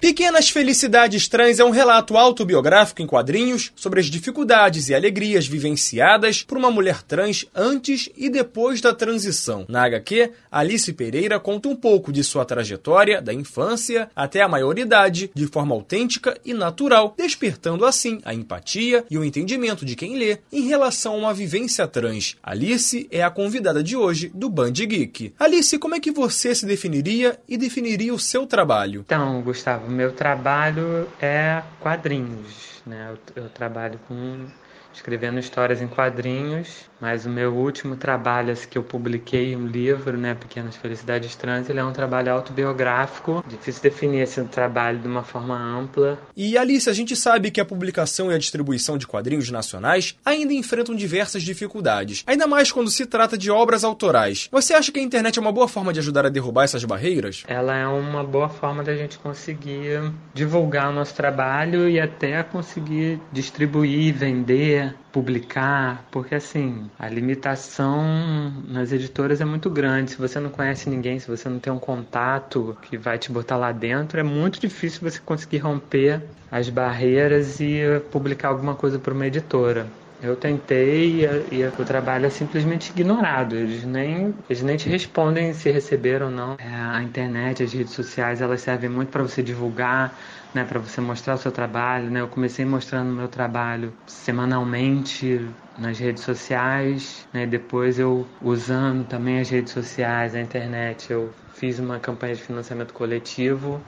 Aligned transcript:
Pequenas 0.00 0.48
Felicidades 0.48 1.26
Trans 1.26 1.58
é 1.58 1.64
um 1.64 1.70
relato 1.70 2.16
autobiográfico 2.16 3.02
em 3.02 3.06
quadrinhos 3.06 3.72
sobre 3.74 3.98
as 3.98 4.06
dificuldades 4.06 4.88
e 4.88 4.94
alegrias 4.94 5.44
vivenciadas 5.44 6.44
por 6.44 6.56
uma 6.56 6.70
mulher 6.70 7.02
trans 7.02 7.44
antes 7.52 8.08
e 8.16 8.30
depois 8.30 8.80
da 8.80 8.94
transição. 8.94 9.66
Na 9.68 9.84
HQ, 9.86 10.30
Alice 10.52 10.92
Pereira 10.92 11.40
conta 11.40 11.68
um 11.68 11.74
pouco 11.74 12.12
de 12.12 12.22
sua 12.22 12.44
trajetória, 12.44 13.20
da 13.20 13.34
infância 13.34 14.08
até 14.14 14.40
a 14.40 14.48
maioridade, 14.48 15.32
de 15.34 15.46
forma 15.48 15.74
autêntica 15.74 16.38
e 16.44 16.54
natural, 16.54 17.12
despertando 17.18 17.84
assim 17.84 18.20
a 18.24 18.32
empatia 18.32 19.04
e 19.10 19.18
o 19.18 19.24
entendimento 19.24 19.84
de 19.84 19.96
quem 19.96 20.16
lê 20.16 20.38
em 20.52 20.68
relação 20.68 21.14
a 21.14 21.18
uma 21.18 21.34
vivência 21.34 21.88
trans. 21.88 22.36
Alice 22.40 23.08
é 23.10 23.22
a 23.22 23.30
convidada 23.30 23.82
de 23.82 23.96
hoje 23.96 24.30
do 24.32 24.48
Band 24.48 24.72
Geek. 24.72 25.34
Alice, 25.40 25.76
como 25.76 25.96
é 25.96 26.00
que 26.00 26.12
você 26.12 26.54
se 26.54 26.64
definiria 26.64 27.36
e 27.48 27.56
definiria 27.56 28.14
o 28.14 28.18
seu 28.18 28.46
trabalho? 28.46 29.02
Então, 29.04 29.42
Gustavo, 29.42 29.87
o 29.88 29.90
meu 29.90 30.14
trabalho 30.14 31.14
é 31.18 31.62
quadrinhos, 31.80 32.82
né? 32.86 33.10
Eu, 33.36 33.44
eu 33.44 33.50
trabalho 33.50 33.98
com 34.00 34.52
escrevendo 34.98 35.38
histórias 35.38 35.80
em 35.80 35.86
quadrinhos, 35.86 36.88
mas 37.00 37.24
o 37.24 37.30
meu 37.30 37.54
último 37.54 37.96
trabalho 37.96 38.52
assim, 38.52 38.68
que 38.68 38.76
eu 38.76 38.82
publiquei, 38.82 39.54
um 39.54 39.66
livro, 39.66 40.18
né, 40.18 40.34
Pequenas 40.34 40.76
Felicidades 40.76 41.34
Trans, 41.36 41.70
ele 41.70 41.78
é 41.78 41.84
um 41.84 41.92
trabalho 41.92 42.32
autobiográfico. 42.32 43.44
Difícil 43.46 43.82
definir 43.82 44.22
esse 44.22 44.42
trabalho 44.44 44.98
de 44.98 45.06
uma 45.06 45.22
forma 45.22 45.56
ampla. 45.56 46.18
E 46.36 46.58
Alice, 46.58 46.90
a 46.90 46.92
gente 46.92 47.14
sabe 47.14 47.50
que 47.50 47.60
a 47.60 47.64
publicação 47.64 48.30
e 48.30 48.34
a 48.34 48.38
distribuição 48.38 48.98
de 48.98 49.06
quadrinhos 49.06 49.50
nacionais 49.50 50.16
ainda 50.24 50.52
enfrentam 50.52 50.94
diversas 50.94 51.42
dificuldades, 51.42 52.24
ainda 52.26 52.46
mais 52.46 52.72
quando 52.72 52.90
se 52.90 53.06
trata 53.06 53.38
de 53.38 53.50
obras 53.50 53.84
autorais. 53.84 54.48
Você 54.50 54.74
acha 54.74 54.90
que 54.90 54.98
a 54.98 55.02
internet 55.02 55.38
é 55.38 55.40
uma 55.40 55.52
boa 55.52 55.68
forma 55.68 55.92
de 55.92 56.00
ajudar 56.00 56.26
a 56.26 56.30
derrubar 56.30 56.64
essas 56.64 56.84
barreiras? 56.84 57.44
Ela 57.46 57.76
é 57.76 57.86
uma 57.86 58.24
boa 58.24 58.48
forma 58.48 58.82
da 58.82 58.94
gente 58.96 59.18
conseguir 59.18 60.10
divulgar 60.34 60.90
o 60.90 60.92
nosso 60.92 61.14
trabalho 61.14 61.88
e 61.88 62.00
até 62.00 62.42
conseguir 62.42 63.20
distribuir, 63.32 64.12
vender, 64.14 64.87
publicar, 65.12 66.04
porque 66.10 66.34
assim, 66.34 66.90
a 66.98 67.08
limitação 67.08 68.02
nas 68.68 68.92
editoras 68.92 69.40
é 69.40 69.44
muito 69.44 69.68
grande. 69.70 70.12
Se 70.12 70.18
você 70.18 70.38
não 70.40 70.50
conhece 70.50 70.88
ninguém, 70.88 71.18
se 71.18 71.28
você 71.28 71.48
não 71.48 71.58
tem 71.58 71.72
um 71.72 71.78
contato 71.78 72.76
que 72.82 72.96
vai 72.96 73.18
te 73.18 73.30
botar 73.30 73.56
lá 73.56 73.72
dentro, 73.72 74.18
é 74.18 74.22
muito 74.22 74.60
difícil 74.60 75.00
você 75.08 75.18
conseguir 75.18 75.58
romper 75.58 76.22
as 76.50 76.68
barreiras 76.68 77.60
e 77.60 77.82
publicar 78.10 78.48
alguma 78.48 78.74
coisa 78.74 78.98
para 78.98 79.14
uma 79.14 79.26
editora. 79.26 79.86
Eu 80.20 80.36
tentei 80.36 81.24
e, 81.24 81.64
o 81.66 81.84
trabalho 81.84 82.26
é 82.26 82.30
simplesmente 82.30 82.90
ignorado. 82.90 83.54
Eles 83.54 83.84
nem, 83.84 84.34
eles 84.48 84.62
nem 84.62 84.76
te 84.76 84.88
respondem 84.88 85.52
se 85.54 85.70
receberam 85.70 86.26
ou 86.26 86.32
não. 86.32 86.54
É, 86.58 86.66
a 86.68 87.02
internet, 87.02 87.62
as 87.62 87.72
redes 87.72 87.92
sociais, 87.94 88.40
elas 88.40 88.60
servem 88.60 88.90
muito 88.90 89.10
para 89.10 89.22
você 89.22 89.42
divulgar, 89.42 90.18
né, 90.52 90.64
para 90.64 90.80
você 90.80 91.00
mostrar 91.00 91.34
o 91.34 91.38
seu 91.38 91.52
trabalho. 91.52 92.10
Né? 92.10 92.20
Eu 92.20 92.28
comecei 92.28 92.64
mostrando 92.64 93.10
o 93.10 93.14
meu 93.14 93.28
trabalho 93.28 93.96
semanalmente 94.06 95.54
nas 95.76 95.98
redes 96.00 96.24
sociais, 96.24 97.28
né? 97.32 97.46
depois 97.46 97.98
eu 98.00 98.28
usando 98.40 99.06
também 99.06 99.38
as 99.38 99.48
redes 99.48 99.72
sociais, 99.72 100.34
a 100.34 100.40
internet, 100.40 101.12
eu 101.12 101.32
fiz 101.46 101.78
uma 101.78 102.00
campanha 102.00 102.34
de 102.34 102.42
financiamento 102.42 102.92
coletivo 102.92 103.84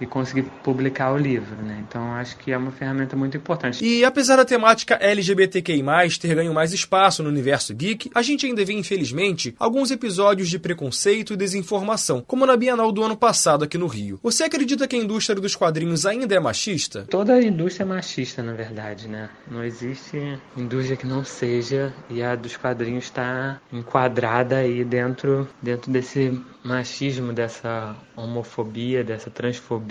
e 0.00 0.06
conseguir 0.06 0.44
publicar 0.64 1.12
o 1.12 1.18
livro, 1.18 1.56
né? 1.62 1.84
Então 1.86 2.12
acho 2.14 2.36
que 2.38 2.52
é 2.52 2.56
uma 2.56 2.70
ferramenta 2.70 3.16
muito 3.16 3.36
importante. 3.36 3.84
E 3.84 4.04
apesar 4.04 4.36
da 4.36 4.44
temática 4.44 4.94
LGBTQI+, 4.94 5.82
ter 6.20 6.34
ganho 6.34 6.54
mais 6.54 6.72
espaço 6.72 7.22
no 7.22 7.28
universo 7.28 7.74
geek, 7.74 8.10
a 8.14 8.22
gente 8.22 8.46
ainda 8.46 8.64
vê, 8.64 8.72
infelizmente, 8.72 9.54
alguns 9.58 9.90
episódios 9.90 10.48
de 10.48 10.58
preconceito 10.58 11.34
e 11.34 11.36
desinformação, 11.36 12.24
como 12.26 12.46
na 12.46 12.56
Bienal 12.56 12.90
do 12.90 13.02
ano 13.02 13.16
passado 13.16 13.64
aqui 13.64 13.76
no 13.76 13.86
Rio. 13.86 14.18
Você 14.22 14.44
acredita 14.44 14.88
que 14.88 14.96
a 14.96 14.98
indústria 14.98 15.40
dos 15.40 15.54
quadrinhos 15.54 16.06
ainda 16.06 16.34
é 16.34 16.40
machista? 16.40 17.04
Toda 17.08 17.34
a 17.34 17.42
indústria 17.42 17.84
é 17.84 17.86
machista, 17.86 18.42
na 18.42 18.52
verdade, 18.52 19.08
né? 19.08 19.28
Não 19.50 19.62
existe 19.62 20.38
indústria 20.56 20.96
que 20.96 21.06
não 21.06 21.24
seja, 21.24 21.92
e 22.08 22.22
a 22.22 22.34
dos 22.34 22.56
quadrinhos 22.56 23.04
está 23.04 23.60
enquadrada 23.72 24.56
aí 24.56 24.84
dentro, 24.84 25.48
dentro 25.62 25.90
desse 25.90 26.40
machismo, 26.64 27.32
dessa 27.32 27.96
homofobia, 28.16 29.02
dessa 29.02 29.30
transfobia 29.30 29.89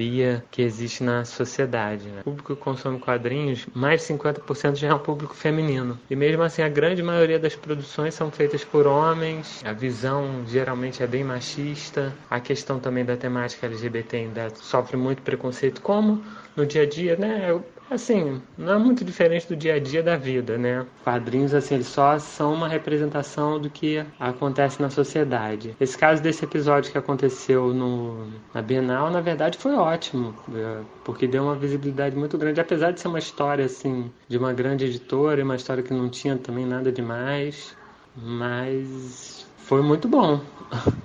que 0.52 0.62
existe 0.62 1.04
na 1.04 1.26
sociedade. 1.26 2.08
Né? 2.08 2.22
O 2.22 2.24
público 2.26 2.56
que 2.56 2.62
consome 2.62 3.00
quadrinhos, 3.00 3.68
mais 3.74 4.02
de 4.02 4.14
50% 4.14 4.76
já 4.76 4.90
é 4.90 4.94
um 4.94 5.00
público 5.00 5.36
feminino. 5.36 6.00
E 6.10 6.16
mesmo 6.16 6.44
assim, 6.44 6.62
a 6.62 6.70
grande 6.70 7.04
maioria 7.04 7.40
das 7.40 7.56
produções 7.56 8.14
são 8.14 8.32
feitas 8.32 8.64
por 8.64 8.88
homens, 8.88 9.62
a 9.66 9.74
visão 9.74 10.44
geralmente 10.48 11.04
é 11.04 11.08
bem 11.08 11.24
machista, 11.24 12.14
a 12.30 12.40
questão 12.40 12.80
também 12.80 13.04
da 13.04 13.18
temática 13.18 13.66
LGBT 13.66 14.18
ainda 14.18 14.50
sofre 14.56 14.96
muito 14.96 15.22
preconceito, 15.22 15.82
como 15.82 16.24
no 16.56 16.66
dia 16.66 16.84
a 16.84 16.86
dia, 16.86 17.16
né? 17.16 17.60
Assim, 17.90 18.40
não 18.56 18.74
é 18.74 18.78
muito 18.78 19.04
diferente 19.04 19.48
do 19.48 19.56
dia 19.56 19.74
a 19.74 19.80
dia 19.80 20.04
da 20.04 20.16
vida, 20.16 20.60
né? 20.60 20.86
Quadrinhos, 21.04 21.56
assim, 21.56 21.74
eles 21.74 21.88
só 21.88 22.20
são 22.20 22.54
uma 22.54 22.68
representação 22.68 23.60
do 23.60 23.68
que 23.68 24.06
acontece 24.20 24.80
na 24.80 24.92
sociedade. 24.92 25.76
Esse 25.80 25.98
caso 25.98 26.22
desse 26.22 26.46
episódio 26.46 26.92
que 26.92 26.98
aconteceu 27.00 27.74
no, 27.74 28.28
na 28.54 28.62
Bienal, 28.62 29.10
na 29.10 29.22
verdade, 29.22 29.58
foi 29.58 29.74
ótimo, 29.74 30.36
é, 30.54 30.82
porque 31.04 31.28
deu 31.28 31.44
uma 31.44 31.56
visibilidade 31.56 32.16
muito 32.16 32.38
grande, 32.38 32.62
apesar 32.62 32.92
de 32.92 33.00
ser 33.00 33.08
uma 33.08 33.20
história, 33.20 33.66
assim, 33.66 34.12
de 34.28 34.38
uma 34.38 34.54
grande 34.54 34.86
editora, 34.86 35.44
uma 35.44 35.56
história 35.56 35.82
que 35.82 35.94
não 35.94 36.10
tinha 36.10 36.38
também 36.38 36.68
nada 36.68 36.92
demais, 36.92 37.76
mas 38.16 39.49
foi 39.70 39.84
muito 39.84 40.08
bom. 40.08 40.42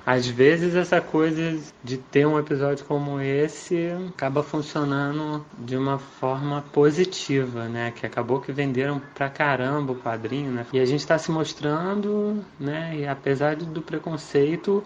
Às 0.06 0.26
vezes 0.26 0.75
essa 0.75 0.98
coisa 0.98 1.60
de 1.82 1.98
ter 1.98 2.26
um 2.26 2.38
episódio 2.38 2.82
como 2.86 3.20
esse 3.20 3.91
acaba 4.08 4.42
funcionando 4.42 5.44
de 5.58 5.76
uma 5.76 5.98
forma 5.98 6.64
positiva, 6.72 7.69
né? 7.69 7.92
Que 7.94 8.06
acabou 8.06 8.41
que 8.41 8.52
venderam 8.52 9.02
pra 9.14 9.28
caramba 9.28 9.92
o 9.92 9.97
quadrinho, 9.97 10.50
né? 10.50 10.66
E 10.72 10.80
a 10.80 10.84
gente 10.86 11.00
está 11.00 11.19
se 11.19 11.30
mostrando, 11.30 12.42
né? 12.58 12.97
E 12.97 13.06
apesar 13.06 13.54
do 13.54 13.82
preconceito, 13.82 14.82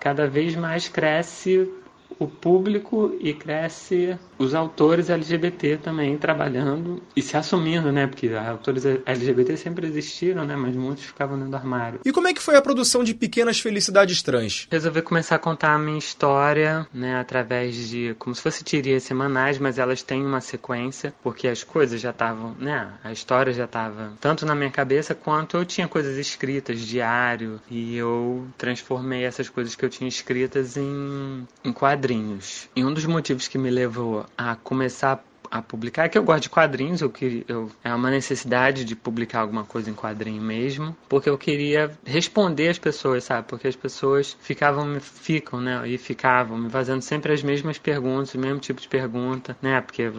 cada 0.00 0.26
vez 0.26 0.56
mais 0.56 0.88
cresce 0.88 1.72
o 2.20 2.28
público 2.28 3.16
e 3.18 3.32
cresce 3.32 4.16
os 4.38 4.54
autores 4.54 5.08
LGBT 5.08 5.78
também 5.78 6.16
trabalhando 6.18 7.02
e 7.16 7.22
se 7.22 7.34
assumindo, 7.36 7.90
né? 7.90 8.06
Porque 8.06 8.28
autores 8.34 8.84
LGBT 8.84 9.56
sempre 9.56 9.86
existiram, 9.86 10.44
né? 10.44 10.54
Mas 10.54 10.76
muitos 10.76 11.04
ficavam 11.04 11.36
dentro 11.36 11.50
do 11.50 11.56
armário. 11.56 12.00
E 12.04 12.12
como 12.12 12.28
é 12.28 12.34
que 12.34 12.42
foi 12.42 12.56
a 12.56 12.62
produção 12.62 13.02
de 13.02 13.14
Pequenas 13.14 13.58
Felicidades 13.58 14.22
Trans? 14.22 14.68
Resolvi 14.70 15.00
começar 15.00 15.36
a 15.36 15.38
contar 15.38 15.74
a 15.74 15.78
minha 15.78 15.98
história, 15.98 16.86
né? 16.92 17.18
Através 17.18 17.88
de 17.88 18.14
como 18.18 18.34
se 18.34 18.42
fosse 18.42 18.62
tirias 18.62 19.02
semanais, 19.02 19.58
mas 19.58 19.78
elas 19.78 20.02
têm 20.02 20.24
uma 20.24 20.42
sequência, 20.42 21.14
porque 21.22 21.48
as 21.48 21.64
coisas 21.64 21.98
já 21.98 22.10
estavam, 22.10 22.54
né? 22.58 22.92
A 23.02 23.12
história 23.12 23.52
já 23.52 23.64
estava 23.64 24.12
tanto 24.20 24.44
na 24.44 24.54
minha 24.54 24.70
cabeça 24.70 25.14
quanto 25.14 25.56
eu 25.56 25.64
tinha 25.64 25.88
coisas 25.88 26.18
escritas, 26.18 26.80
diário, 26.80 27.60
e 27.70 27.96
eu 27.96 28.46
transformei 28.58 29.24
essas 29.24 29.48
coisas 29.48 29.74
que 29.74 29.84
eu 29.84 29.88
tinha 29.88 30.08
escritas 30.08 30.76
em, 30.76 31.46
em 31.64 31.72
quadrinhos 31.72 32.09
quadrinhos. 32.10 32.68
E 32.74 32.84
um 32.84 32.92
dos 32.92 33.06
motivos 33.06 33.46
que 33.46 33.56
me 33.56 33.70
levou 33.70 34.26
a 34.36 34.56
começar 34.56 35.24
a 35.50 35.60
publicar 35.60 36.04
é 36.04 36.08
que 36.08 36.16
eu 36.16 36.22
gosto 36.22 36.44
de 36.44 36.50
quadrinhos, 36.50 37.00
eu, 37.00 37.10
que, 37.10 37.44
eu, 37.48 37.70
é 37.82 37.92
uma 37.92 38.08
necessidade 38.10 38.84
de 38.84 38.94
publicar 38.94 39.40
alguma 39.40 39.64
coisa 39.64 39.90
em 39.90 39.94
quadrinho 39.94 40.40
mesmo, 40.40 40.96
porque 41.08 41.28
eu 41.28 41.36
queria 41.36 41.90
responder 42.04 42.68
às 42.68 42.78
pessoas, 42.78 43.24
sabe? 43.24 43.48
Porque 43.48 43.66
as 43.66 43.74
pessoas 43.74 44.36
ficavam, 44.40 45.00
ficam, 45.00 45.60
né? 45.60 45.88
E 45.88 45.98
ficavam 45.98 46.56
me 46.56 46.70
fazendo 46.70 47.02
sempre 47.02 47.32
as 47.32 47.42
mesmas 47.42 47.78
perguntas, 47.78 48.34
o 48.34 48.38
mesmo 48.38 48.60
tipo 48.60 48.80
de 48.80 48.86
pergunta, 48.86 49.56
né? 49.60 49.80
Porque 49.80 50.12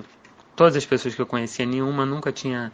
todas 0.55 0.75
as 0.75 0.85
pessoas 0.85 1.15
que 1.15 1.21
eu 1.21 1.25
conhecia, 1.25 1.65
nenhuma 1.65 2.05
nunca 2.05 2.31
tinha 2.31 2.71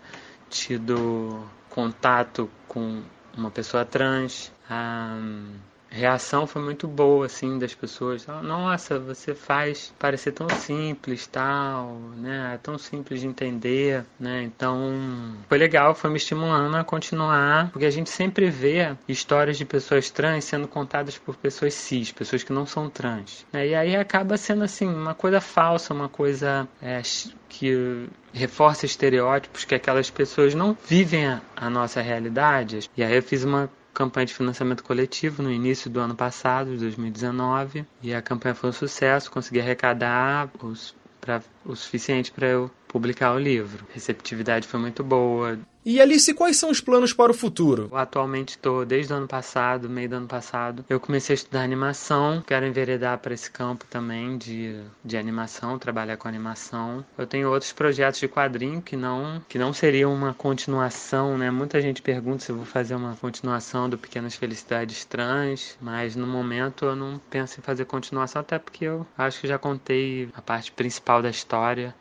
tido 0.50 1.44
contato 1.70 2.50
com 2.68 3.04
uma 3.38 3.52
pessoa 3.52 3.86
trans. 3.86 4.52
Um, 4.70 5.52
reação 5.90 6.46
foi 6.46 6.62
muito 6.62 6.88
boa, 6.88 7.26
assim, 7.26 7.58
das 7.58 7.74
pessoas. 7.74 8.26
Nossa, 8.44 9.00
você 9.00 9.34
faz 9.34 9.94
parecer 9.98 10.32
tão 10.32 10.50
simples, 10.50 11.28
tal, 11.28 11.94
né? 12.18 12.54
É 12.56 12.58
tão 12.58 12.78
simples 12.78 13.22
de 13.22 13.28
entender, 13.28 14.06
né? 14.20 14.44
Então, 14.44 15.36
foi 15.48 15.58
legal, 15.58 15.96
foi 15.96 16.10
me 16.10 16.18
estimulando 16.18 16.76
a 16.76 16.84
continuar, 16.84 17.70
porque 17.72 17.86
a 17.86 17.92
gente 17.92 18.10
sempre 18.10 18.50
vê 18.50 18.96
histórias 19.08 19.58
de 19.58 19.66
pessoas 19.66 20.10
trans 20.10 20.46
sendo 20.46 20.68
contadas 20.68 21.18
por 21.18 21.36
pessoas 21.36 21.74
cis, 21.74 22.12
pessoas 22.12 22.44
que 22.44 22.54
não 22.54 22.66
são 22.66 22.90
trans. 22.90 23.46
Né? 23.52 23.68
E 23.68 23.76
aí 23.76 23.96
acaba 23.96 24.38
sendo, 24.38 24.64
assim, 24.64 24.88
uma 24.88 25.14
coisa 25.14 25.42
falsa, 25.42 25.94
uma 25.94 26.10
coisa 26.10 26.68
é, 26.82 27.02
que 27.50 28.08
reforça 28.34 28.86
estereótipos 28.86 29.66
que 29.66 29.74
aquelas 29.74 30.10
pessoas 30.10 30.54
não 30.54 30.78
vivem 30.86 31.28
a, 31.28 31.42
a 31.56 31.70
nossa 31.70 32.02
realidade. 32.02 32.90
E 32.96 33.04
aí 33.04 33.16
eu 33.16 33.24
fiz 33.24 33.44
uma 33.44 33.70
campanha 33.98 34.28
de 34.28 34.34
financiamento 34.36 34.84
coletivo 34.84 35.42
no 35.42 35.52
início 35.52 35.90
do 35.90 36.00
ano 36.00 36.16
passado, 36.16 36.70
de 36.70 36.78
2019, 36.78 37.84
e 38.00 38.14
a 38.14 38.22
campanha 38.22 38.54
foi 38.54 38.70
um 38.70 38.74
sucesso, 38.74 39.32
consegui 39.32 39.60
arrecadar 39.60 40.52
os, 40.62 40.96
pra, 41.20 41.42
o 41.66 41.76
suficiente 41.76 42.32
para 42.32 42.48
eu 42.48 42.70
publicar 42.88 43.34
o 43.34 43.40
livro. 43.40 43.86
A 43.90 43.94
receptividade 43.94 44.68
foi 44.68 44.80
muito 44.80 45.04
boa. 45.04 45.60
E 45.90 46.02
Alice, 46.02 46.34
quais 46.34 46.58
são 46.58 46.70
os 46.70 46.82
planos 46.82 47.14
para 47.14 47.32
o 47.32 47.34
futuro? 47.34 47.88
Eu 47.90 47.98
atualmente 47.98 48.50
estou, 48.50 48.86
desde 48.86 49.14
o 49.14 49.16
ano 49.16 49.28
passado, 49.28 49.90
meio 49.90 50.10
do 50.10 50.18
ano 50.18 50.28
passado, 50.28 50.84
eu 50.90 51.00
comecei 51.00 51.34
a 51.34 51.38
estudar 51.38 51.64
animação. 51.64 52.44
Quero 52.46 52.66
enveredar 52.66 53.18
para 53.20 53.34
esse 53.34 53.50
campo 53.50 53.86
também 53.90 54.38
de, 54.38 54.82
de 55.02 55.16
animação, 55.16 55.80
trabalhar 55.80 56.18
com 56.18 56.28
animação. 56.28 57.06
Eu 57.18 57.26
tenho 57.26 57.50
outros 57.50 57.72
projetos 57.72 58.20
de 58.20 58.28
quadrinho 58.28 58.82
que 58.82 58.98
não 58.98 59.42
que 59.48 59.58
não 59.58 59.72
seriam 59.72 60.14
uma 60.14 60.34
continuação, 60.34 61.38
né? 61.38 61.50
Muita 61.50 61.80
gente 61.80 62.02
pergunta 62.02 62.44
se 62.44 62.52
eu 62.52 62.58
vou 62.58 62.66
fazer 62.66 62.96
uma 62.96 63.16
continuação 63.16 63.90
do 63.90 63.98
Pequenas 63.98 64.36
Felicidades 64.36 65.06
Trans, 65.06 65.78
mas 65.80 66.18
no 66.18 66.28
momento 66.28 66.84
eu 66.84 66.98
não 66.98 67.18
penso 67.30 67.62
em 67.62 67.64
fazer 67.64 67.86
continuação, 67.86 68.42
até 68.42 68.60
porque 68.60 68.84
eu 68.84 69.08
acho 69.18 69.40
que 69.40 69.48
já 69.48 69.58
contei 69.58 70.28
a 70.34 70.42
parte 70.42 70.70
principal 70.74 71.22
da 71.22 71.30
história. 71.30 71.96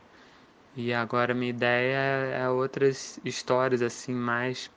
E 0.77 0.93
agora 0.93 1.33
minha 1.35 1.51
ideia 1.51 1.97
é 1.97 2.49
outras 2.49 3.19
histórias 3.25 3.81
assim 3.81 4.13
mais 4.13 4.71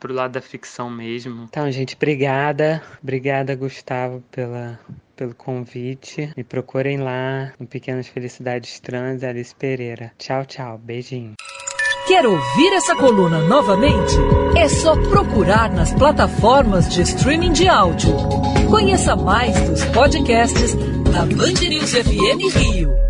pro 0.00 0.12
lado 0.12 0.32
da 0.32 0.40
ficção 0.40 0.90
mesmo. 0.90 1.44
Então, 1.44 1.70
gente, 1.70 1.94
obrigada. 1.94 2.82
Obrigada, 3.02 3.54
Gustavo, 3.54 4.22
pela 4.30 4.78
pelo 5.16 5.34
convite. 5.34 6.30
Me 6.36 6.44
procurem 6.44 6.98
lá 6.98 7.52
no 7.58 7.66
Pequenas 7.66 8.06
Felicidades 8.06 8.78
Trans, 8.80 9.24
Alice 9.24 9.54
Pereira. 9.54 10.12
Tchau, 10.18 10.44
tchau. 10.44 10.78
Beijinho. 10.78 11.34
Quer 12.06 12.24
ouvir 12.24 12.72
essa 12.74 12.94
coluna 12.94 13.40
novamente? 13.40 14.14
É 14.56 14.68
só 14.68 14.94
procurar 15.08 15.72
nas 15.72 15.92
plataformas 15.92 16.88
de 16.88 17.02
streaming 17.02 17.52
de 17.52 17.66
áudio. 17.66 18.14
Conheça 18.70 19.16
mais 19.16 19.58
dos 19.68 19.84
podcasts 19.86 20.74
da 21.10 21.24
Band 21.24 21.68
News 21.68 21.92
FM 21.92 22.56
Rio. 22.56 23.05